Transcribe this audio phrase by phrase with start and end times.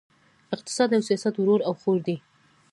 [0.55, 2.15] اقتصاد او سیاست ورور او خور دي!